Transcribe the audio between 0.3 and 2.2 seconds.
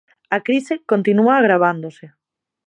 A crise continúa agravándose.